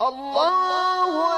[0.00, 1.35] الله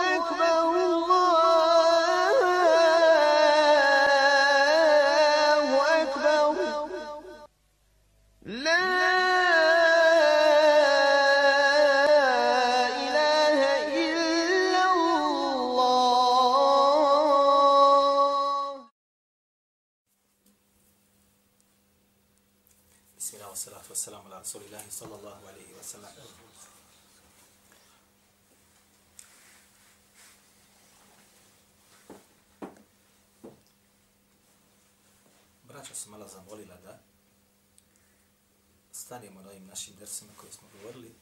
[39.09, 41.15] stanemo na ovim našim dersima koje smo govorili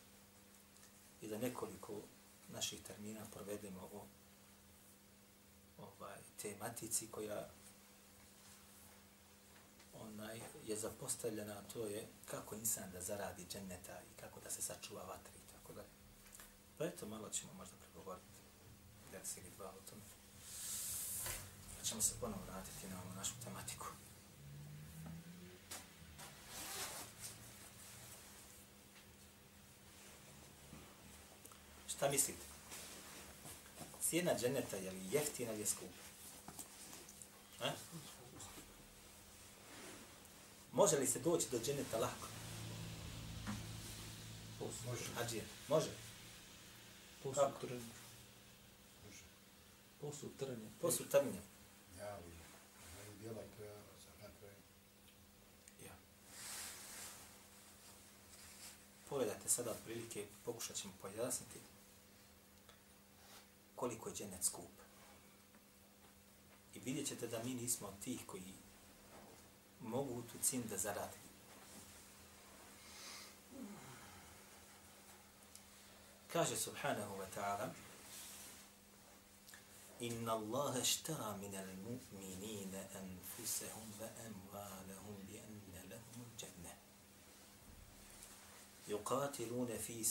[1.22, 1.92] i da nekoliko
[2.52, 4.06] naših termina provedemo o
[5.78, 7.48] ovaj, tematici koja
[9.94, 15.02] onaj je zapostavljena, to je kako insan da zaradi dženneta i kako da se sačuva
[15.02, 15.94] vatri i tako dalje.
[16.78, 18.38] Pa eto, malo ćemo možda pregovoriti.
[19.12, 20.02] Da se ili dva o tome.
[21.78, 23.86] Pa ćemo se ponovo vratiti na ovu našu tematiku.
[31.96, 32.46] Šta mislite?
[34.00, 36.02] Cijena dženeta je li jeftina ili je skupa?
[37.58, 37.72] Ha?
[40.72, 42.26] Može li se doći do dženeta lako?
[44.86, 45.04] Može.
[45.14, 45.90] Hađije, može?
[47.22, 47.80] Posud trnje.
[49.04, 49.22] Može.
[50.00, 50.68] Posud trnje.
[50.80, 51.40] Posud trnje.
[51.98, 52.32] Ja, ali
[53.20, 54.54] djela treba se napravi.
[55.86, 55.92] Ja.
[59.08, 61.58] Pogledajte sada otprilike, pokušat ćemo pojasniti
[63.76, 64.76] koliko je dženet skup
[66.86, 68.54] vidjet ćete da mi nismo tih koji
[69.80, 71.16] mogu tu cin da zaradi.
[76.32, 77.70] Kaže subhanahu wa ta'ala
[80.00, 86.76] Inna Allahe štara min al mu'minina anfusahum wa amwalahum bi anna lahum al-jannah.
[88.88, 90.04] Yuqatiluna fi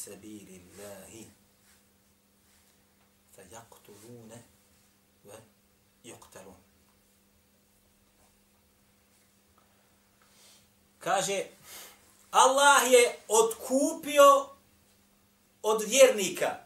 [3.35, 4.43] fe jaktulune
[5.23, 5.33] ve
[6.03, 6.55] jokterun.
[10.99, 11.47] Kaže,
[12.31, 14.49] Allah je odkupio
[15.61, 16.59] od vjernika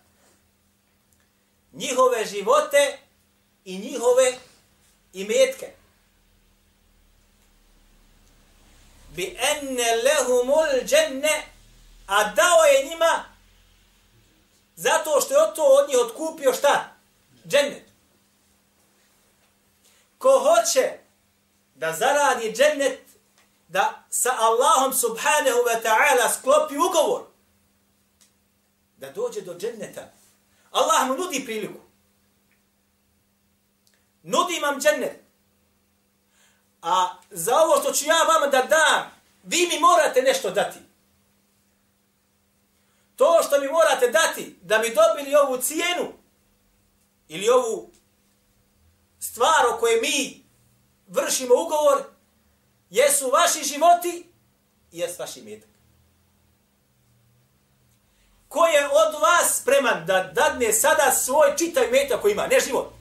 [1.73, 2.97] njihove živote
[3.65, 4.37] i njihove
[5.13, 5.73] imetke.
[9.15, 11.43] Bi enne lehumul dženne,
[12.07, 13.28] a dao je njima
[14.79, 16.95] zato što je to od njih odkupio šta?
[17.47, 17.83] Džennet.
[20.17, 20.97] Ko hoće
[21.75, 22.99] da zaradi džennet,
[23.67, 27.21] da sa Allahom subhanahu wa ta'ala sklopi ugovor
[28.97, 30.11] da dođe do dženneta.
[30.71, 31.79] Allah mu nudi priliku.
[34.23, 35.19] Nudi vam džennet.
[36.81, 39.11] A za ovo što ću ja vama da dam,
[39.43, 40.88] vi mi morate nešto dati.
[43.19, 46.13] To što mi morate dati, da mi dobili ovu cijenu,
[47.27, 47.91] ili ovu
[49.19, 50.43] stvar o kojoj mi
[51.07, 52.03] vršimo ugovor,
[52.89, 54.25] jesu vaši životi
[54.91, 55.69] i jes vaši metak.
[58.47, 62.93] Ko je od vas spreman da dadne sada svoj čitaj metak koji ima, ne život?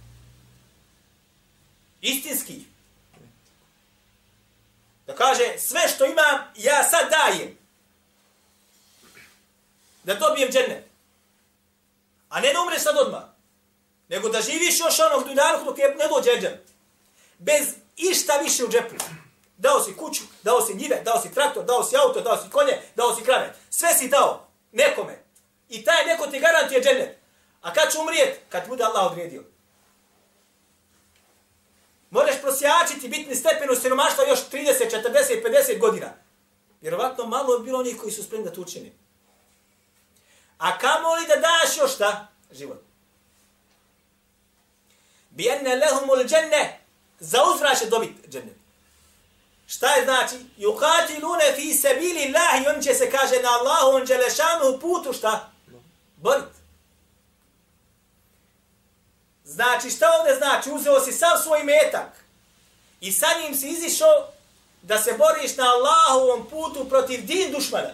[2.01, 2.65] Istinski.
[5.07, 7.58] Da kaže, sve što imam, ja sad dajem.
[10.09, 10.85] Da dobijem džene.
[12.29, 13.23] A ne da umreš sad odmah.
[14.09, 16.59] Nego da živiš još onog dunjalku dok je ne dođe džen.
[17.39, 18.95] Bez išta više u džepu.
[19.57, 22.81] Dao si kuću, dao si njive, dao si traktor, dao si auto, dao si konje,
[22.97, 23.55] dao si krave.
[23.71, 25.19] Sve si dao nekome.
[25.69, 27.19] I taj neko ti garantuje džennet.
[27.61, 28.41] A kad će umrijet?
[28.49, 29.45] Kad bude Allah odredio.
[32.11, 34.69] Možeš prosjačiti bitni stepen u siromaštva još 30,
[35.05, 36.13] 40, 50 godina.
[36.81, 39.08] Vjerovatno malo je bilo onih koji su spremni da tu učini.
[40.59, 42.27] A kamo li da daš još šta?
[42.51, 42.83] Život.
[45.31, 46.81] Bi enne lehumul dženne.
[47.21, 48.57] Za uzvraće dobit džennet.
[49.67, 50.35] Šta je znači?
[50.59, 55.51] Yuqatiluna fi sabili Allahi, on će se kaže na Allahu, on dželešanu putu, šta?
[56.17, 56.45] Borit.
[59.45, 60.71] Znači, šta ovdje znači?
[60.71, 62.25] Uzeo si sav svoj metak
[63.01, 64.29] i sa njim si izišao
[64.83, 67.91] da se boriš na Allahovom putu protiv din dušmana.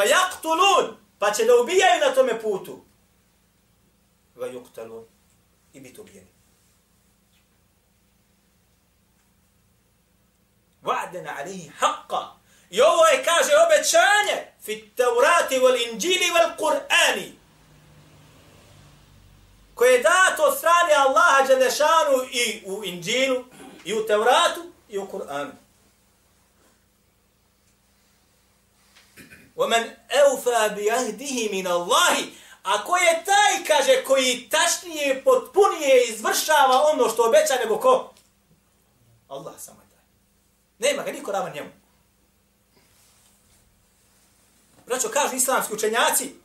[0.00, 2.84] Fa yaqtulun, pa će da ubijaju na tome putu.
[4.36, 5.04] Va yuqtalun,
[5.72, 6.32] i biti ubijeni.
[10.82, 12.22] Va'den alihi haqqa.
[12.70, 17.32] I ovo je, kaže, obećanje fi taurati wal inđili wal Kur'ani
[19.74, 23.44] koje je dato od strane Allaha Đelešanu i u Inđilu,
[23.84, 25.52] i u Tevratu, i u Kur'anu.
[29.59, 32.15] وَمَنْ أَوْفَى بِيَهْدِهِ مِنَ اللَّهِ
[32.65, 38.13] A ko je taj, kaže, koji tačnije, potpunije izvršava ono što obeća nego ko?
[39.27, 40.03] Allah samo je taj.
[40.79, 41.69] Nema ga niko ravan njemu.
[44.87, 46.35] Braćo, kažu islamski učenjaci,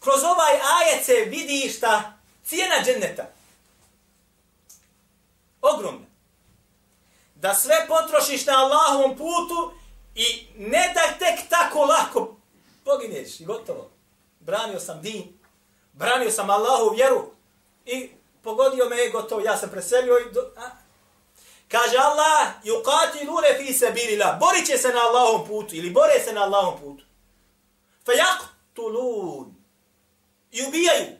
[0.00, 3.26] kroz ovaj ajet se vidi šta cijena dženneta.
[5.60, 6.06] Ogromna.
[7.34, 9.72] Da sve potrošiš na Allahovom putu
[10.14, 12.35] i ne da tek tako lako
[12.87, 13.89] pogineš i gotovo.
[14.39, 15.23] Branio sam din,
[15.93, 17.31] branio sam Allahu vjeru
[17.85, 18.09] i
[18.41, 20.69] pogodio me je gotovo, ja sam preselio i do, a,
[21.67, 24.39] Kaže Allah, yuqatilune fi sabilillah.
[24.39, 27.03] Borit će se na Allahom putu ili bore se na Allahom putu.
[28.05, 29.53] Fa yaqtulun.
[30.51, 31.17] I ubijaju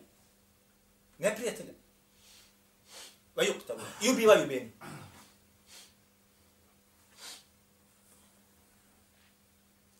[1.17, 1.73] neprijatelje.
[3.35, 3.79] Va yuktavu.
[4.01, 4.71] I ubivaju beni.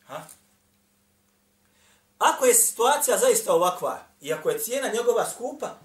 [0.08, 0.28] Ha?
[2.20, 5.76] Ako je situacija zaista ovakva, i ako je cijena njegova skupa,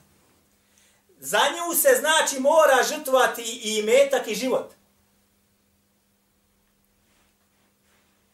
[1.19, 4.73] za nju se znači mora žrtvati i metak i život.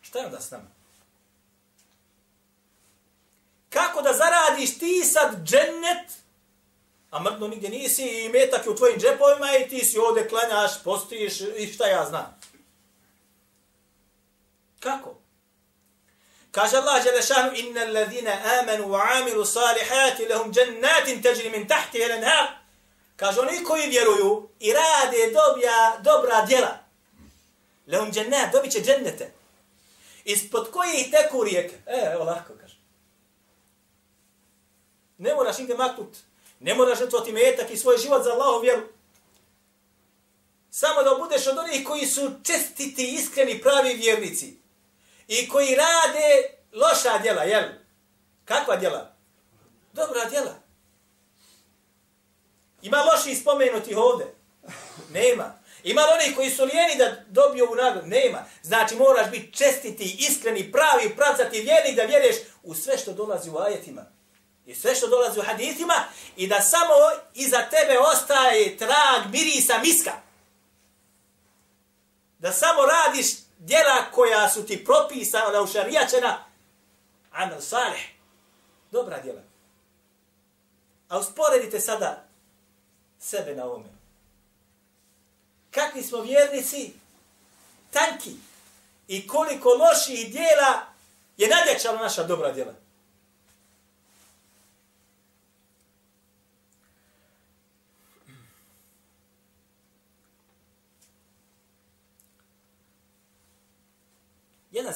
[0.01, 0.71] Šta je onda s nama?
[3.69, 6.13] Kako da zaradiš ti sad džennet,
[7.11, 10.83] a mrtno nigdje nisi i metak je u tvojim džepovima i ti si ovdje klanjaš,
[10.85, 12.41] postojiš i šta ja znam.
[14.81, 15.15] Kako?
[16.51, 22.49] Kaže Allah Đelešanu, inna alladhina amanu wa amilu salihati lahum jannatin tajri min tahtiha al-anhar.
[23.17, 26.79] Kaže, oni koji vjeruju i rade dobja, dobra djela,
[27.87, 29.33] lahum jannat, dobit će džennete.
[30.25, 31.77] Ispod koji teku rijeke.
[31.87, 32.77] E, evo lako, kaže.
[35.19, 36.17] Ne moraš nigde maknut
[36.61, 38.83] Ne moraš žrtvati metak i svoj život za Allahov vjeru.
[40.71, 44.57] Samo da budeš od onih koji su čestiti, iskreni, pravi vjernici.
[45.29, 47.65] I koji rade loša djela, jel?
[48.45, 49.15] Kakva djela?
[49.93, 50.55] Dobra djela.
[52.83, 54.35] Ima loši spomenuti ovde?
[55.11, 55.59] Nema.
[55.83, 58.07] Ima li onih koji su lijeni da dobiju ovu nagradu?
[58.07, 58.45] Nema.
[58.63, 63.59] Znači moraš biti čestiti, iskreni, pravi, pravcati, vjernik da vjeruješ u sve što dolazi u
[63.59, 64.05] ajetima.
[64.67, 66.05] I sve što dolazi u hadithima
[66.37, 66.95] i da samo
[67.35, 70.13] iza tebe ostaje trag mirisa miska.
[72.39, 73.27] Da samo radiš
[73.59, 76.45] djela koja su ti propisana, ušarijačena,
[77.33, 78.09] amal salih.
[78.91, 79.43] Dobra djela.
[81.09, 82.25] A usporedite sada
[83.19, 83.89] sebe na ovome.
[85.71, 86.93] Kakvi smo vjernici?
[87.91, 88.37] Tanki.
[89.09, 90.83] I koliko loših djela
[91.37, 92.75] je nadjačalo naša dobra djela.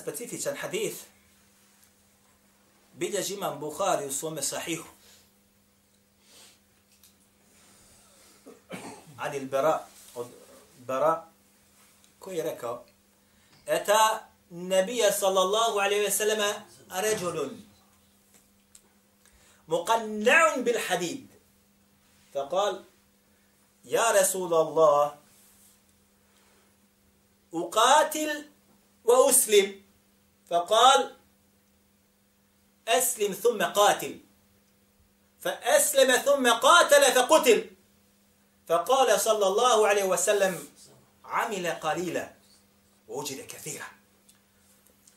[0.01, 0.97] specifičan hadith
[2.93, 4.87] bilježi imam Bukhari u svome sahihu.
[9.17, 9.85] Ani il-Bara,
[10.15, 10.27] od
[10.77, 11.25] Bara,
[12.19, 12.83] koji je rekao,
[13.65, 16.53] Eta nebija sallallahu alaihi ve selleme
[16.89, 17.67] ređulun
[19.67, 21.27] مقنع بالحديد
[22.33, 22.83] فقال
[23.85, 25.15] يا رسول الله
[27.53, 28.45] أقاتل
[29.05, 29.80] وأسلم
[30.52, 31.16] فقال
[32.88, 34.20] أسلم ثم قاتل.
[35.40, 37.70] فأسلم ثم قاتل فقتل.
[38.68, 40.68] فقال صلى الله عليه وسلم
[41.24, 42.32] عمل قليلا.
[43.08, 43.86] ووجد كثيرا.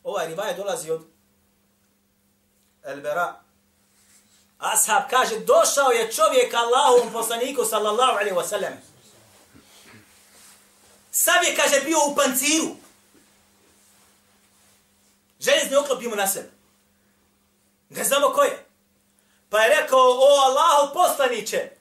[0.05, 1.09] هو رواية دولة زيود
[2.85, 3.41] البراء
[4.61, 8.83] أصحاب كاش دوشا ويتشوفيك الله ومفصنيك صلى الله عليه وسلم
[11.11, 12.75] سابي كاش بيو وبنسيرو
[15.45, 16.49] Železni oklop ima na sebi.
[17.89, 18.65] Ne znamo ko je.
[19.49, 21.71] Pa je rekao, o Allahu poslaniće,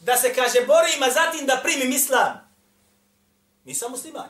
[0.00, 2.48] da se kaže borima zatim da primim islam.
[3.64, 4.28] Nisam musliman.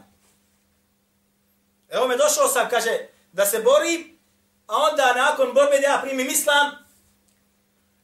[1.88, 4.18] Evo me došao sam, kaže, da se borim,
[4.66, 6.70] a onda nakon borbe da ja primim islam,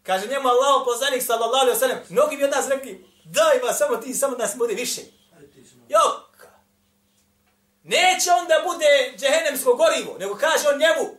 [0.02, 3.72] kaže njemu Allahu poslanik sallallahu alaihi wa sallam, mnogi bi od nas rekli, daj va,
[3.72, 5.00] samo ti, samo nas bude više.
[5.88, 6.00] Jo,
[7.84, 11.16] Neće on da bude džehennemsko gorivo, nego kaže on njemu,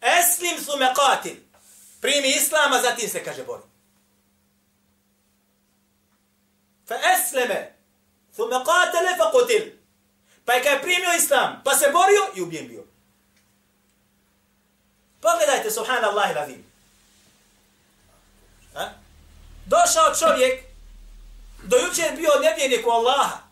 [0.00, 1.36] eslim su me katil,
[2.00, 3.62] primi islama, zatim se kaže bori.
[6.88, 7.74] Fa esleme,
[8.36, 9.82] su me katile fa kutil.
[10.44, 12.84] Pa je kaj primio islam, pa se borio i ubijen bio.
[15.20, 16.64] Pogledajte, subhanallah i razim.
[18.74, 18.90] Ha?
[19.66, 20.64] Došao čovjek,
[21.62, 23.51] do je bio nevjernik u Allaha.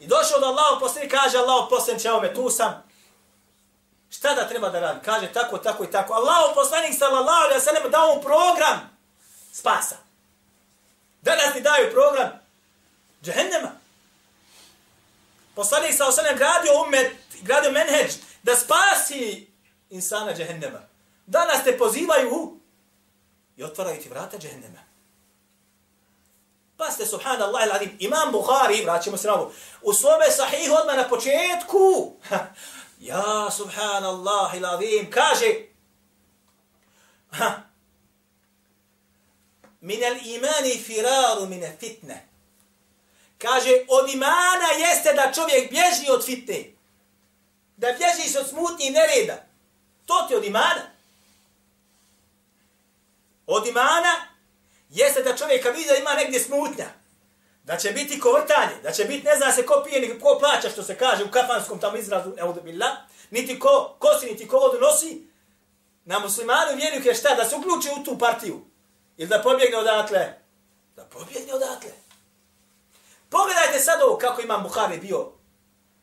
[0.00, 2.90] I došao do Allaha, poslije kaže Allah, poslije čao me, tu sam.
[4.10, 5.00] Šta da treba da radi?
[5.04, 6.12] Kaže tako, tako i tako.
[6.14, 8.98] Allahu poslanik sallallahu alaihi ve sallam, dao mu program
[9.52, 9.96] spasa.
[11.22, 12.28] Danas ti daju program
[13.22, 13.70] džehennema.
[15.54, 19.50] Poslanik sallallahu alaihi sallam gradio umet, gradio menheđ da spasi
[19.90, 20.80] insana džehennema.
[21.26, 22.58] Danas te pozivaju u
[23.56, 24.89] i otvaraju ti vrata džehennema.
[26.80, 31.08] Pa ste, subhanallah, iladim, imam Bukhari, vraćamo se na ovo, u svome sahihu odmah na
[31.08, 32.12] početku,
[33.10, 35.46] ja, subhanallah, iladim, kaže,
[37.30, 37.62] ha,
[39.80, 42.28] min al imani firaru min fitne.
[43.38, 46.64] Kaže, od imana jeste da čovjek bježi od fitne.
[47.76, 49.44] Da bježi od smutnje i nereda.
[50.06, 50.82] To ti od imana.
[53.46, 54.29] Od imana
[54.90, 56.86] jeste da čovjeka vidi da ima negdje smutnja.
[57.64, 60.70] Da će biti kovrtanje, da će biti ne zna se ko pije, ni ko plaća,
[60.70, 62.92] što se kaže u kafanskom tamo izrazu, eudubillah,
[63.30, 65.30] niti ko kosi, niti ko vodu nosi,
[66.04, 68.60] na muslimanu vjeruju je šta, da se uključi u tu partiju.
[69.16, 70.38] Ili da pobjegne odatle.
[70.96, 71.90] Da pobjegne odatle.
[73.30, 75.32] Pogledajte sad ovo kako imam Buhari bio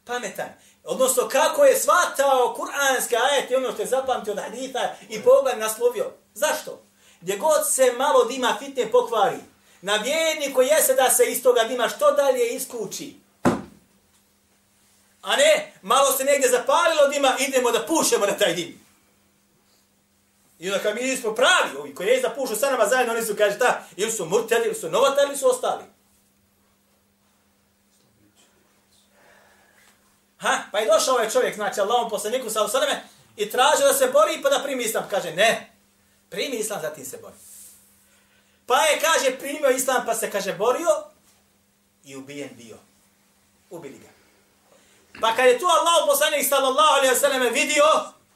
[0.06, 0.50] pametan.
[0.84, 6.12] Odnosno kako je svatao kuranske ajete, ono što je zapamtio od haditha i pogled naslovio.
[6.34, 6.87] Zašto?
[7.22, 9.38] Gdje god se malo dima fitne pokvari,
[9.82, 13.16] na vjerniku jeste da se iz toga dima što dalje iskuči.
[15.22, 18.88] A ne, malo se negdje zapalilo dima, idemo da pušemo na taj dim.
[20.60, 23.26] I onda kad mi nismo pravi, ovi koji je da pušu sa nama zajedno, oni
[23.26, 25.84] su, kaže, ta, ili su murteli, ili su novatari, ili su ostali.
[30.38, 33.04] Ha, pa je došao ovaj čovjek, znači Allahom poslaniku sa osadame,
[33.38, 35.04] i tražio da se bori pa da primi islam.
[35.10, 35.77] Kaže, ne,
[36.30, 37.36] primi islam, zatim se bori.
[38.66, 41.04] Pa je, kaže, primio islam, pa se, kaže, borio
[42.04, 42.78] i ubijen bio.
[43.70, 44.10] Ubili ga.
[45.22, 47.84] Pa kad je tu Allah poslanik sallallahu alaihi wa sallam vidio,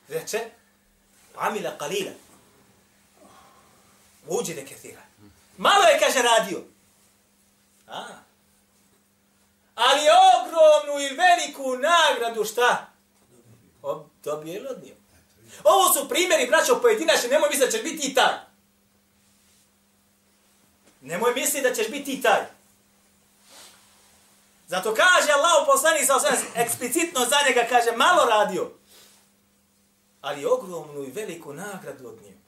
[0.08, 0.40] reče,
[1.38, 2.12] amila qalila.
[4.28, 5.02] Uđide kathira.
[5.58, 6.64] Malo je, kaže, radio.
[7.88, 8.06] A.
[9.76, 12.88] Ali ogromnu i veliku nagradu šta?
[14.24, 14.96] Dobio ili odnio?
[15.63, 18.34] Ovo su primjeri, braćo, pojedinačni, nemoj misliti da ćeš biti i taj.
[21.01, 22.41] Nemoj misliti da ćeš biti i taj.
[24.67, 28.72] Zato kaže Allah u poslanih sa osvijem, eksplicitno za njega kaže, malo radio.
[30.22, 32.41] Ali ogromnu i veliku nagradu od njega.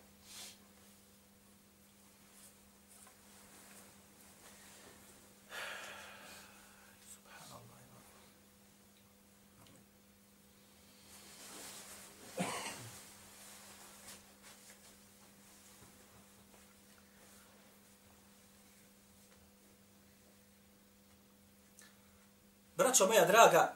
[22.83, 23.73] Braćo moja draga,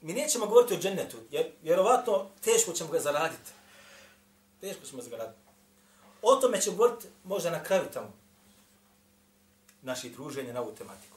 [0.00, 3.50] mi nećemo govoriti o džennetu, jer vjerovatno teško ćemo ga zaraditi.
[4.60, 5.38] Teško ćemo ga zaraditi.
[6.22, 8.12] O tome ćemo govoriti možda na kraju tamo
[9.82, 11.16] naših druženja na ovu tematiku.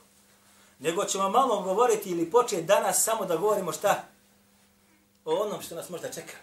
[0.79, 4.03] Nego ćemo malo govoriti ili početi danas samo da govorimo šta
[5.25, 6.33] o onom što nas možda čeka.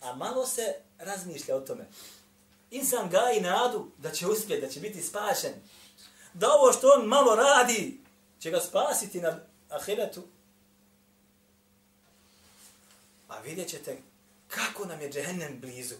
[0.00, 1.86] A malo se razmišlja o tome
[2.72, 5.52] insan gaji nadu da će uspjeti, da će biti spašen.
[6.34, 8.00] Da ovo što on malo radi,
[8.38, 10.22] će ga spasiti na ahiretu.
[13.28, 13.98] A vidjet ćete
[14.48, 15.94] kako nam je džehennem blizu.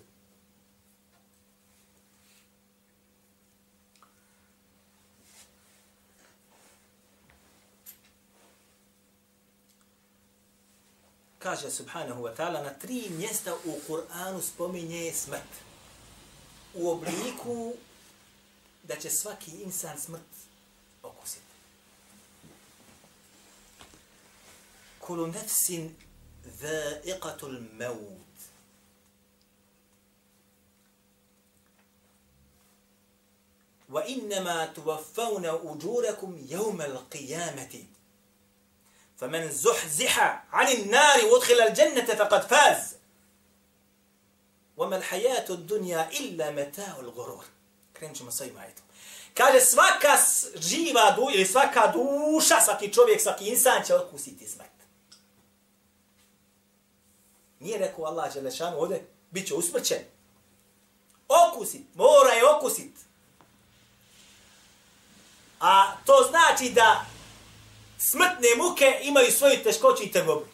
[11.38, 15.71] Kaže subhanahu wa ta'ala, na tri mjesta u Kur'anu spominje smrt
[16.74, 17.74] u obliku
[18.82, 20.22] da će svaki insan smrt
[21.02, 21.42] okusiti.
[24.98, 25.96] Kulu nefsin
[26.60, 28.22] dhaiqatul maut.
[33.92, 37.84] وإنما توفون أجوركم يوم القيامة
[39.16, 42.91] فمن زحزح عن النار وادخل الجنة فقد فاز
[44.81, 47.43] وَمَا الْحَيَاتُ الدُّنْيَا إِلَّا مَتَاءُ الْغُرُورِ
[47.93, 48.85] Krenut ćemo sa imajetom.
[49.33, 50.17] Kaže, svaka
[50.55, 54.77] živa du, ili svaka duša, svaki čovjek, svaki insan će okusiti smrt.
[57.59, 59.99] Nije rekao Allah Želešanu ovdje, bit će usmrćen.
[61.27, 62.93] Okusit, mora je okusit.
[65.59, 67.05] A to znači da
[67.97, 70.45] smrtne muke imaju svoju teškoću i tegobu.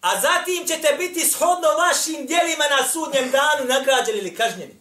[0.00, 0.10] A?
[0.10, 4.80] A zatim ćete biti shodno vašim dijelima na sudnjem danu nagrađeni ili kažnjeni.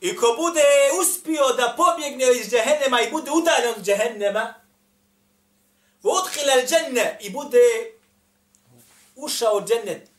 [0.00, 0.64] I ko bude
[1.00, 4.54] uspio da pobjegne iz džehennema i bude udaljen od džehennema,
[6.02, 7.92] vodhila dženne i bude
[9.16, 10.10] ušao u džennet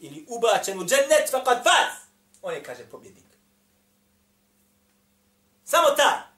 [0.00, 1.92] ili ubačen u džennet, faqad faz.
[2.42, 3.24] On je, kaže, pobjednik.
[5.64, 6.32] Samo ta.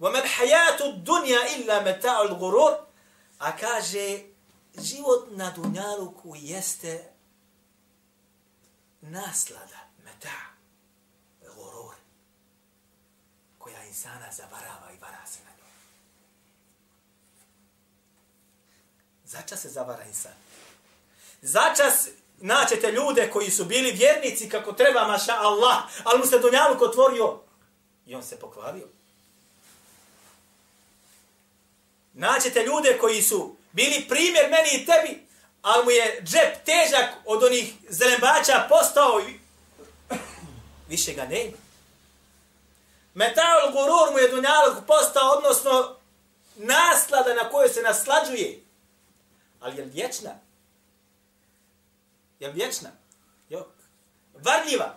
[0.00, 2.72] وَمَنْ حَيَاتُ الدُّنْيَا إِلَّا مَتَاعُ الْغُرُورِ
[3.37, 4.19] A kaže,
[4.77, 7.11] život na dunjaluku jeste
[9.01, 10.39] naslada, meta,
[11.55, 11.95] horor,
[13.57, 15.71] koja insana zavarava i vara se na njoj.
[19.25, 20.33] Začas se zavara insan.
[21.41, 26.81] Začas naćete ljude koji su bili vjernici kako treba, maša Allah, ali mu se dunjaluk
[26.81, 27.41] otvorio
[28.05, 28.87] i on se pokvario.
[32.15, 35.27] Naćete ljude koji su bili primjer meni i tebi,
[35.61, 39.39] ali mu je džep težak od onih zelembača postao i
[40.89, 41.57] više ga ne ima.
[43.13, 45.97] Metal gurur mu je dunjalog postao, odnosno
[46.55, 48.59] naslada na kojoj se naslađuje.
[49.59, 50.31] Ali je li vječna?
[52.39, 52.89] Je li vječna?
[53.49, 53.67] Jo.
[54.33, 54.95] Varljiva.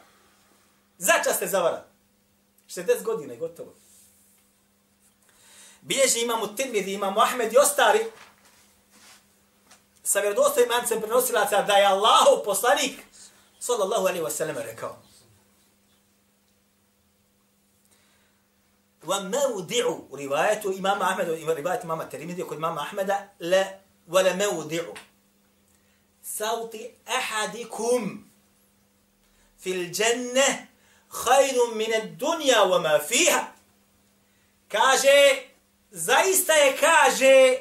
[0.99, 1.85] Začas te zavara.
[2.69, 3.75] 60 godina i gotovo
[5.83, 8.11] bilježi imamo Tirmidhi, imamo Ahmed i ostali,
[10.03, 13.01] sa vjerodostojim mancem prenosilaca da je Allahu poslanik,
[13.61, 14.97] sallallahu alaihi wa sallam, rekao.
[19.09, 24.83] وموضع رواية إمام أحمد ورواية إمام الترمذي وكل إمام أحمد لا ولا موضع
[26.25, 26.77] صوت
[27.09, 28.25] أحدكم
[29.59, 30.67] في الجنة
[31.09, 33.55] خير من الدنيا وما فيها
[34.71, 35.48] كاجي
[35.91, 37.57] zaista je, kaže,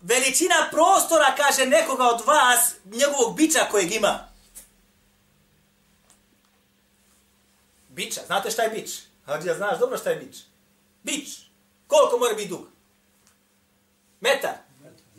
[0.00, 4.28] veličina prostora, kaže, nekoga od vas, njegovog bića kojeg ima.
[7.88, 9.00] Bića, znate šta je bić?
[9.26, 10.36] Hađija, znaš dobro šta je bić?
[11.02, 11.28] Bić.
[11.86, 12.66] Koliko mora biti dug?
[14.20, 14.54] Metar.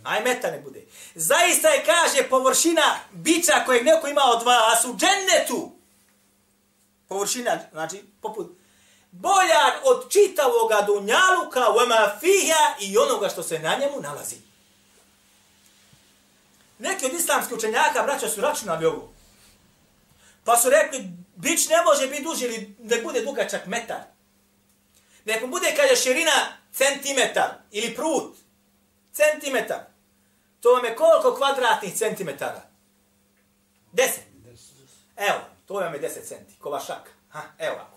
[0.03, 0.86] Aj metar ne bude.
[1.15, 5.71] Zaista je, kaže, površina bića kojeg neko ima od vas u džennetu.
[7.07, 8.57] Površina, znači, poput
[9.12, 14.36] boljan od čitavoga dunjaluka vama fija i onoga što se na njemu nalazi.
[16.80, 19.13] Neki od islamskih učenjaka, braća, su računali ovo.
[20.43, 24.02] Pa su rekli, bić ne može biti duži ili ne bude dugačak metar.
[25.26, 28.38] Neko bude, kaže, širina centimetar ili prut.
[29.13, 29.80] Centimetar.
[30.62, 32.62] To vam je koliko kvadratnih centimetara?
[33.91, 34.24] Deset.
[35.17, 37.12] Evo, to vam je deset centi, ko vašak.
[37.30, 37.96] Ha, evo ako.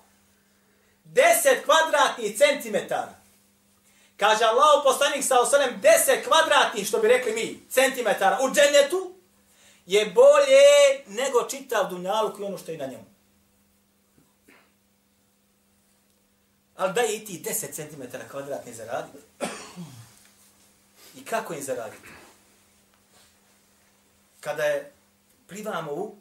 [1.14, 3.14] 10 kvadratnih centimetara.
[4.16, 9.14] Kaže Allah poslanik sa osanem 10 kvadratnih, što bi rekli mi, centimetara u džennetu,
[9.86, 10.64] je bolje
[11.06, 13.04] nego čitav dunjaluk i ono što je na njemu.
[16.76, 19.18] Ali da i ti 10 cm kvadratni zaraditi.
[21.14, 22.08] I kako im zaraditi?
[24.40, 24.92] Kada je
[25.48, 26.16] plivamo u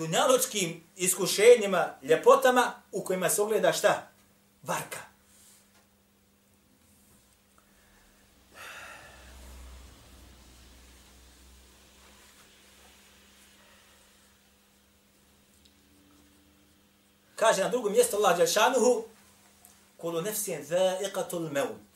[0.00, 4.08] dunjaločkim iskušenjima, ljepotama u kojima se ogleda šta?
[4.62, 4.98] Varka.
[17.36, 19.04] Kaže na drugom mjestu Allah Đelšanuhu
[19.96, 21.86] Kulu nefsijen zaiqatul meut.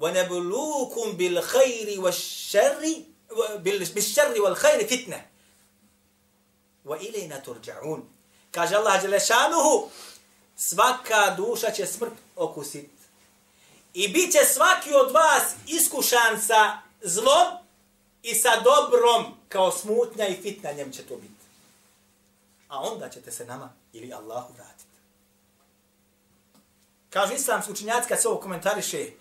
[0.00, 3.02] ونبلوكم بالخير والشر
[3.94, 5.26] بالشر والخير فتنه
[6.85, 8.01] wa ilayna turja'un.
[8.51, 9.89] Kaže Allah Đelešanuhu,
[10.55, 12.89] svaka duša će smrt okusit.
[13.93, 17.57] I bit će svaki od vas iskušan sa zlom
[18.23, 21.45] i sa dobrom, kao smutnja i fitna njem će to biti.
[22.67, 24.85] A onda ćete se nama ili Allahu vratiti.
[27.09, 29.11] Kaže islamski učinjaci kad se ovo komentariše,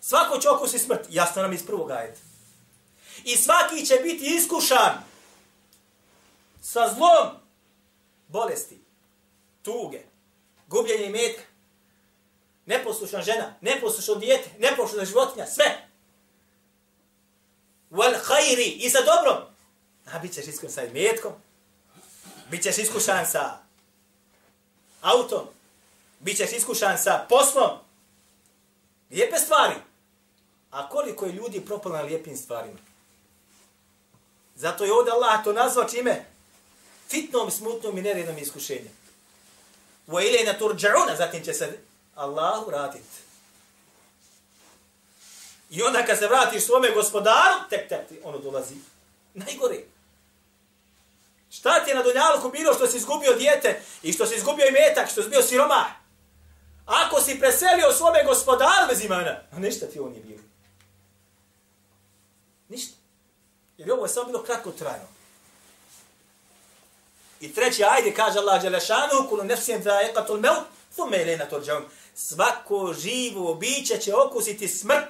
[0.00, 2.20] svako će okusiti smrt, jasno nam iz prvog ajeta.
[3.24, 5.11] I svaki će biti iskušan
[6.62, 7.36] sa zlom
[8.28, 8.80] bolesti,
[9.62, 10.02] tuge,
[10.68, 11.42] gubljenje imetka,
[12.66, 15.88] neposlušna žena, neposlušno dijete, neposlušna životinja, sve.
[17.90, 19.52] Wal khairi i sa dobrom.
[20.12, 21.32] A bit ćeš iskušan sa imetkom,
[22.50, 23.58] bit ćeš iskušan sa
[25.00, 25.46] autom,
[26.20, 27.70] bit ćeš iskušan sa poslom.
[29.10, 29.74] Lijepe stvari.
[30.70, 32.78] A koliko je ljudi propalo na lijepim stvarima?
[34.54, 36.31] Zato je ovdje Allah to nazvao čime?
[37.12, 38.92] Fitnom, smutnom i neredom iskušenjem.
[40.06, 41.78] Wa ilayna turja'una, zatim će se
[42.14, 43.04] Allah vratit.
[45.70, 48.74] I onda kad se vratiš svome gospodaru, tek tek ti ono dolazi.
[49.34, 49.78] Najgore.
[51.50, 55.10] Šta ti je na Dunjalku bilo što si izgubio dijete i što si izgubio imetak,
[55.10, 55.84] što si bio siroma?
[56.86, 60.42] Ako si preselio svome gospodaru bez imana, ništa ti on je bilo.
[62.68, 62.96] Ništa.
[63.78, 65.21] Jer ovo je samo bilo kratko trajno.
[67.42, 71.84] I treći, ajde, kaže Allah Đelešanu, kulu nefsijem za ekatul meut, thume ilena torđaun.
[72.14, 75.04] Svako živo biće će okusiti smrt,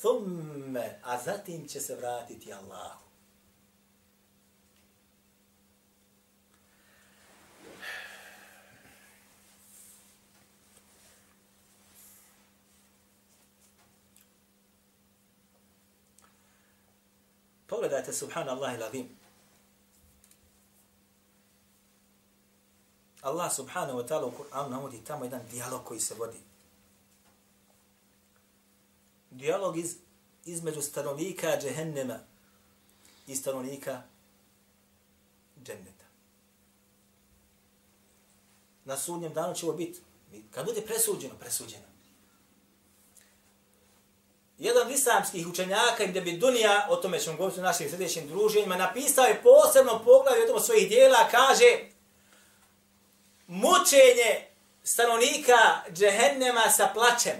[0.00, 3.08] thume, a zatim će se vratiti Allahu.
[17.66, 19.17] Pogledajte, subhanallah il-azim.
[23.22, 26.38] Allah subhanahu wa ta'ala u Kur'anu navodi tamo jedan dijalog koji se vodi.
[29.30, 29.96] Dijalog iz,
[30.44, 32.18] između stanovnika džehennema
[33.26, 34.02] i stanovnika
[35.64, 36.04] dženneta.
[38.84, 40.00] Na sudnjem danu će ovo biti.
[40.50, 41.88] Kad bude presuđeno, presuđeno.
[44.58, 48.76] Jedan od islamskih učenjaka gdje bi Dunija, o tome ćemo govoriti u našim sljedećim druženjima,
[48.76, 51.88] napisao je posebno poglavlje o tom svojih dijela, kaže
[53.48, 54.46] mučenje
[54.84, 57.36] stanovnika džehennema sa plaćem.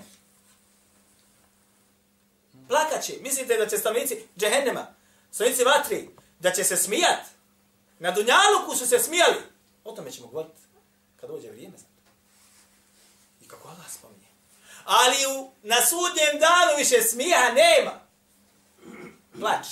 [2.68, 3.12] Plakaće.
[3.20, 4.86] Mislite da će stanovnici džehennema,
[5.32, 7.20] stanovnici vatri, da će se smijat?
[7.98, 9.36] Na Dunjaluku su se smijali.
[9.84, 10.60] O tome ćemo govoriti
[11.20, 11.76] kad dođe vrijeme.
[13.42, 14.26] I kako Allah spominje.
[14.84, 18.00] Ali u, na sudnjem danu više smija nema.
[19.40, 19.66] Plač.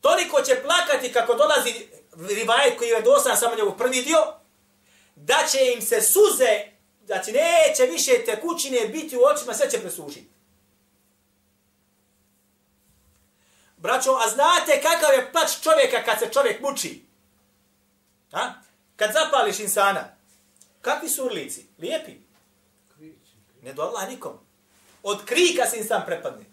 [0.00, 1.89] Toliko će plakati kako dolazi
[2.28, 4.34] rivajet koji je dostan samo njegov prvi dio,
[5.16, 6.60] da će im se suze,
[7.06, 10.30] da će neće više te kućine biti u očima, sve će presušiti.
[13.76, 17.04] Braćo, a znate kakav je plač čovjeka kad se čovjek muči?
[18.32, 18.54] Ha?
[18.96, 20.16] Kad zapališ insana,
[20.80, 21.66] kakvi su urlici?
[21.78, 22.12] Lijepi?
[23.62, 24.32] Ne do Allah nikom.
[25.02, 26.44] Od krika se insan prepadne.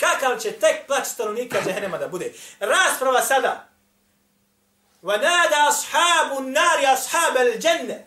[0.00, 2.32] Kakav će tek plać stanovnika džehennema da bude?
[2.60, 3.68] Rasprava sada.
[5.02, 8.04] وَنَادَ أَصْحَابُ النَّارِ أَصْحَابَ الْجَنَّةِ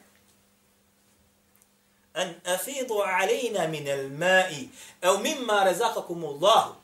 [2.16, 4.68] أَنْ أَفِيضُوا عَلَيْنَا مِنَ الْمَاءِ
[5.04, 6.76] أَوْ مِمَّا رَزَقَكُمُ اللَّهُ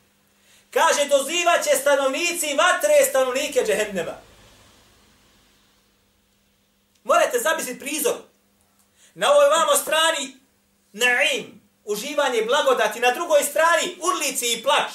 [0.72, 4.18] Kaže, dozivat će stanovnici vatre stanovnike džehennema.
[7.04, 8.16] Morate zamisliti prizor.
[9.14, 10.38] Na ovoj vamo strani
[10.94, 11.59] naim,
[11.91, 14.93] uživanje blagodati, na drugoj strani urlici i plač.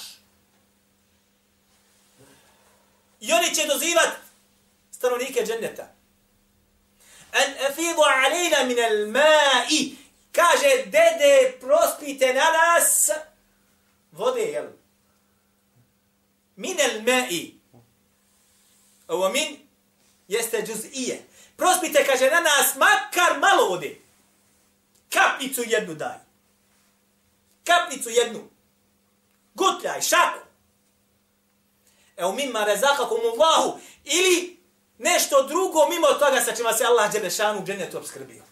[3.20, 4.10] I oni će dozivat
[4.92, 5.88] stanovnike dženneta.
[7.32, 9.96] An afidu alejna min al ma'i.
[10.32, 13.10] Kaže, dede, prospite na nas
[14.12, 14.68] vode, jel?
[16.56, 17.52] Min al ma'i.
[19.08, 19.58] Ovo min
[20.28, 21.22] jeste džuz'ije.
[21.58, 23.98] Prospite, kaže, na nas makar malo vode.
[25.10, 26.25] Kapicu jednu daj
[27.66, 28.50] kapnicu jednu.
[29.54, 30.40] Gutljaj, šaku.
[32.18, 33.80] Evo mimma rezakakum Allahu.
[34.04, 34.60] Ili
[34.98, 38.44] nešto drugo mimo toga sa čima se Allah Đelešanu u džennetu obskrbio.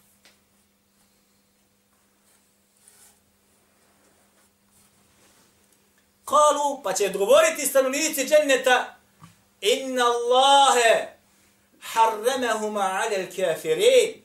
[6.26, 8.96] Kalu, pa će odgovoriti stanovnici dženneta,
[9.62, 11.14] inna Allahe
[11.82, 14.23] harremehuma ala al-kafirin.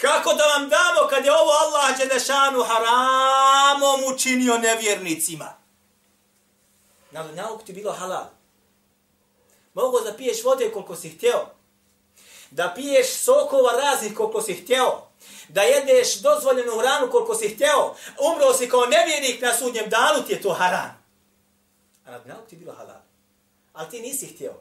[0.00, 5.54] Kako da vam damo kad je ovo Allah Đelešanu haramom učinio nevjernicima?
[7.10, 8.24] Na dunjalku ti bilo halal.
[9.74, 11.46] Mogu da piješ vode koliko si htio.
[12.50, 14.92] Da piješ sokova raznih koliko si htio.
[15.48, 17.94] Da jedeš dozvoljenu hranu koliko si htio.
[18.32, 21.04] Umro si kao nevjernik na sudnjem danu ti je to haram.
[22.06, 23.00] A na dunjalku ti bilo halal.
[23.72, 24.52] Ali ti nisi htio.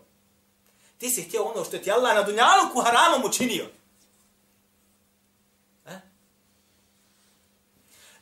[0.97, 3.65] Ti si htio ono što ti Allah na dunjalku haramom učinio.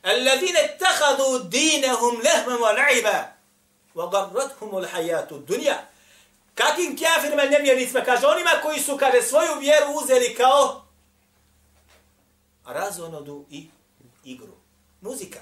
[0.05, 3.31] الذين اتخذوا دينهم لهما ولعبا
[3.95, 5.87] وغرتهم الحياة الدنيا
[6.55, 8.03] Kakim kjafirima nevjernicima?
[8.05, 10.85] Kaže onima koji su, kaže, svoju vjeru uzeli kao
[12.65, 13.67] razonodu i
[14.23, 14.53] igru.
[15.01, 15.39] Muzika,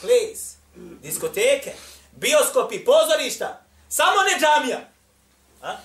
[0.00, 0.54] ples,
[1.02, 1.72] diskoteke,
[2.12, 3.64] bioskopi, pozorišta.
[3.88, 4.80] Samo ne džamija.
[5.62, 5.76] A?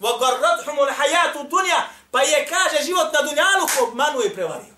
[0.00, 4.74] وَغَرَّتْهُمُ الْحَيَاتُ الدُّنْيَا Pa je, kaže, život na dunjalu obmanu i prevario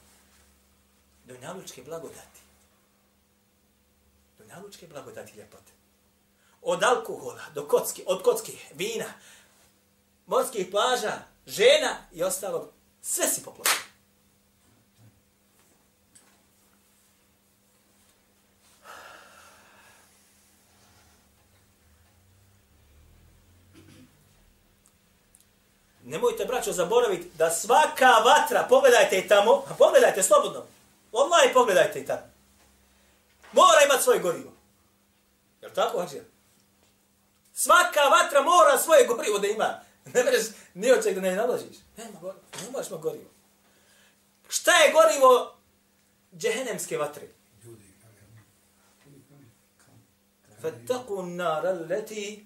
[1.30, 2.40] dunjalučke blagodati.
[4.38, 5.72] dunjalučke blagodati ljepote.
[6.62, 9.14] Od alkohola do kocki, od kocki, vina,
[10.26, 11.14] morskih plaža,
[11.46, 12.70] žena i ostalog,
[13.02, 13.74] sve si poklopio.
[26.04, 30.66] Nemojte, braćo, zaboraviti da svaka vatra, pogledajte i tamo, a pogledajte slobodno,
[31.12, 32.32] odmah i pogledajte i tamo,
[33.52, 34.52] mora imati svoje gorivo.
[35.62, 36.24] Jel tako, Hađer?
[37.54, 39.80] Svaka vatra mora svoje gorivo da ima.
[40.06, 41.78] Ne mereš ni od čega da ne naložiš.
[41.98, 42.44] Nema gorivo.
[42.64, 43.30] Ne možeš gorivo.
[44.50, 45.56] Šta je gorivo
[46.36, 47.28] džehennemske vatre?
[50.64, 52.46] فاتقوا النار التي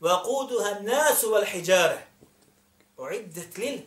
[0.00, 2.06] وقودها الناس والحجارة
[3.00, 3.82] أعدت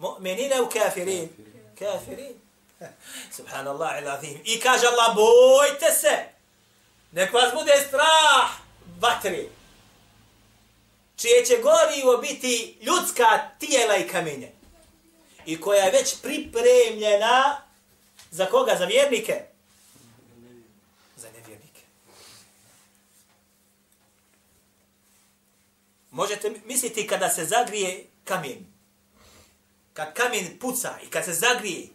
[0.00, 1.30] للمؤمنين وكافرين
[1.76, 2.41] كافرين سبحان
[3.36, 4.40] Subhanallah il azim.
[4.44, 6.24] I kaže Allah, bojte se.
[7.12, 8.50] Nek vas bude strah
[9.00, 9.48] vatri.
[11.16, 14.52] Čije će gorivo biti ljudska tijela i kamenje.
[15.46, 17.62] I koja je već pripremljena
[18.30, 18.76] za koga?
[18.78, 19.44] Za vjernike.
[21.16, 21.80] Za nevjernike.
[26.10, 28.66] Možete misliti kada se zagrije kamen.
[29.92, 31.88] Kad kamen puca i kad se zagrije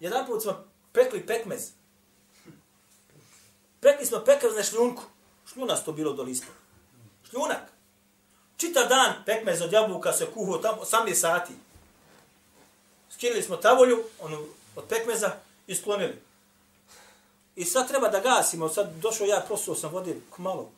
[0.00, 1.70] Jedan put smo pekli pekmez.
[3.80, 5.02] Pekli smo pekmez na šljunku.
[5.52, 6.54] Šljunas to bilo do ispod.
[7.30, 7.62] Šljunak.
[8.56, 11.52] Čitav dan pekmez od jabuka se kuhao tamo 18 sati.
[13.10, 15.32] Skinili smo tavolju onu, od pekmeza
[15.66, 16.22] i sklonili.
[17.56, 18.68] I sad treba da gasimo.
[18.68, 20.70] Sad došao ja, prosuo sam vode malo.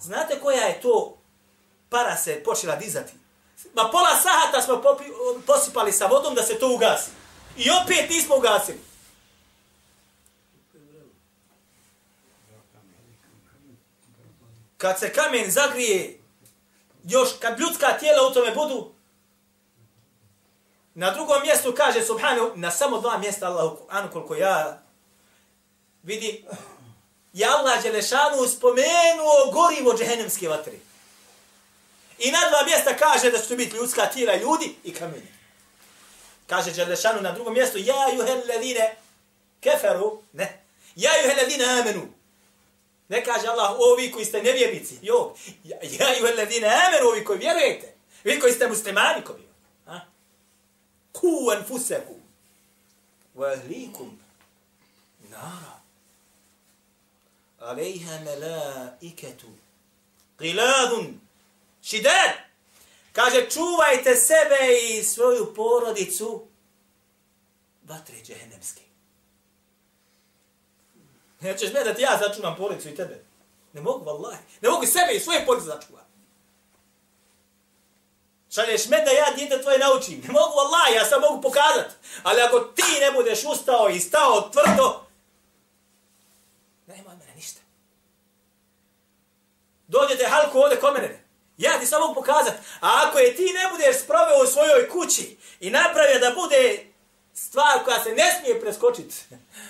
[0.00, 1.16] Znate koja je to
[1.88, 3.12] para se počela dizati?
[3.74, 5.04] Ma pola sahata smo popi,
[5.46, 7.10] posipali sa vodom da se to ugasi.
[7.56, 8.78] I opet nismo ugasili.
[14.76, 16.18] Kad se kamen zagrije,
[17.04, 18.94] još kad ljudska tijela u tome budu,
[20.94, 24.82] na drugom mjestu kaže Subhanu, na samo dva mjesta Allah u Kur'anu koliko ja
[26.02, 26.44] vidi,
[27.32, 30.80] je Allah Đelešanu spomenuo gorivo džehennemske vatri.
[32.18, 35.32] I na dva mjesta kaže da će to biti ljudska tijela ljudi i kamenje.
[36.46, 38.96] Kaže Đelešanu na drugom mjestu, ja juhel ladine
[39.60, 40.62] keferu, ne,
[40.96, 42.08] ja juhel ladine amenu.
[43.08, 45.78] Ne kaže Allah, ovi koji ste nevjernici, jo, ja,
[46.18, 49.44] juhel ladine amenu, ovi koji vjerujete, vi koji ste muslimani, ko bio.
[51.12, 52.20] Ku anfusehu,
[53.36, 54.18] wa ahlikum,
[55.30, 55.80] nara.
[57.60, 59.46] Alejha melaiketu,
[60.38, 61.14] qiladun,
[61.82, 62.30] šidad,
[63.14, 66.46] Kaže, čuvajte sebe i svoju porodicu
[67.82, 68.82] vatre džehennemske.
[71.40, 73.24] Nećeš ne da ti ja začuvam porodicu i tebe.
[73.72, 74.38] Ne mogu, vallahi.
[74.60, 76.04] Ne mogu sebe i svoje porodice začuvam.
[78.50, 80.20] Šalješ me da ja djete tvoje naučim.
[80.20, 81.90] Ne mogu, vallahi, ja sam mogu pokazat.
[82.22, 85.06] Ali ako ti ne budeš ustao i stao tvrdo,
[86.86, 87.60] nema od mene ništa.
[89.88, 91.23] Dođete halku ovde kod mene.
[91.58, 92.58] Ja ti samo mogu pokazati.
[92.80, 96.86] A ako je ti ne budeš sproveo u svojoj kući i napravio da bude
[97.34, 99.14] stvar koja se ne smije preskočiti,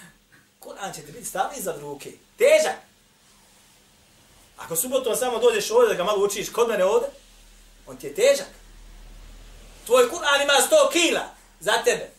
[0.65, 2.13] Kur'an će ti biti stavni za ruke.
[2.39, 2.77] Težak.
[4.57, 7.09] Ako subotom samo dođeš ovdje da ga malo učiš kod mene ovdje,
[7.87, 8.47] on ti je težak.
[9.87, 12.11] Tvoj Kur'an ima 100 kila za tebe.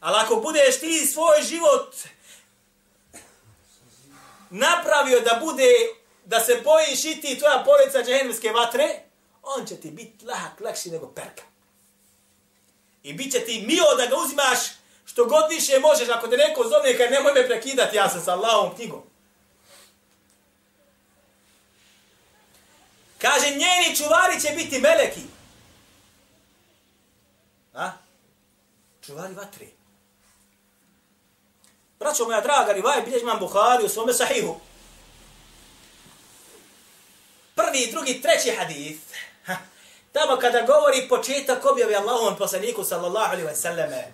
[0.00, 1.94] Ali ako budeš ti svoj život
[4.50, 5.70] napravio da bude
[6.24, 9.00] da se bojiš i ti tvoja porodica džehennemske vatre,
[9.42, 11.42] on će ti biti lahak, lakši nego perka.
[13.02, 14.58] I bit će ti mio da ga uzimaš
[15.04, 18.32] što god više možeš, ako te neko zove, kaj nemoj me prekidati, ja sam sa
[18.32, 19.02] Allahom knjigom.
[23.18, 25.20] Kaže, njeni čuvari će biti meleki.
[27.74, 27.90] A?
[29.06, 29.66] Čuvari vatre.
[31.98, 34.60] Braćo moja draga, rivaj, bilješ imam Buhari u svome sahihu
[37.74, 38.96] prvi, drugi, treći hadis.
[40.12, 44.12] Tamo kada govori početak objave Allahom poslaniku sallallahu alaihi wa sallame.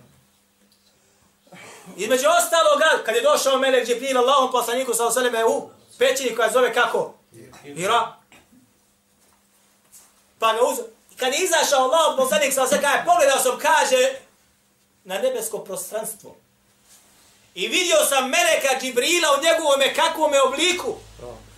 [1.96, 6.36] Između ostaloga, kad je došao Melek Džibril Allahom poslaniku sallallahu alaihi wa sallame u pećini
[6.36, 7.14] koja zove kako?
[7.62, 8.16] Hira.
[10.38, 10.78] Pa ga uz...
[11.16, 14.12] Kad je izašao Allahom poslanik sallallahu alaihi wa sallame, pogledao sam, kaže,
[15.04, 16.36] na nebesko prostranstvo.
[17.54, 20.94] I vidio sam Meleka Džibrila u njegovome kakvome obliku.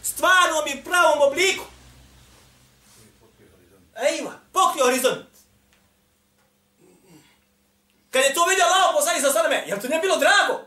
[0.02, 1.71] Stvarnom i pravom obliku.
[4.02, 5.26] Ejma, pokrio horizont.
[8.10, 10.60] Kad je to vidio Allah poslani sa sveme, jel to nije bilo drago?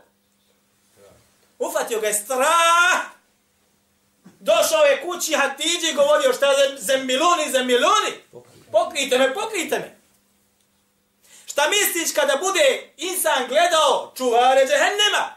[1.58, 3.00] Ufatio ga je strah.
[4.40, 8.12] Došao je kući Hatidži i govorio šta je zemiluni, zemiluni.
[8.72, 9.96] Pokrijte me, pokrijte me.
[11.46, 15.34] Šta misliš kada bude insan gledao čuvare džehennema?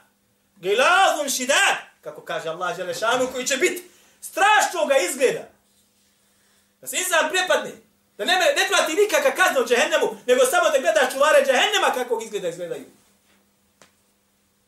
[0.55, 3.89] Gilazun šidad, kako kaže Allah Želešanu, koji će biti
[4.21, 5.49] strašno ga izgleda.
[6.81, 7.88] Da se insan prepadne.
[8.19, 11.89] Da ne, ne treba ti nikakva kazna u džehennemu, nego samo da gledaš čuvare džehennema
[11.93, 12.86] kako izgleda izgledaju.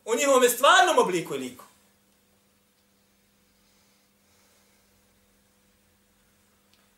[0.06, 1.64] U njihovom stvarnom obliku i liku.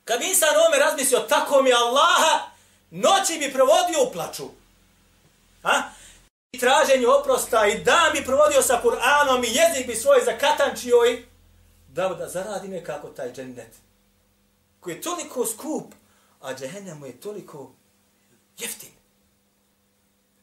[0.04, 2.52] Kad insan ome razmislio, tako mi Allaha,
[2.92, 4.48] noći bi provodio u plaču.
[5.64, 5.84] Ha?
[6.52, 11.26] I traženju oprosta i dan bi provodio sa Kur'anom i jezik bi svoj zakatančio i
[11.88, 13.72] da, da zaradi nekako taj džennet.
[14.80, 15.94] Koji je toliko skup,
[16.44, 17.72] a džehennem mu je toliko
[18.60, 18.92] jeftin.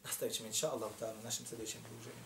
[0.03, 2.20] Nastavit ćemo, inša Allah, u našem sljedećem druženju.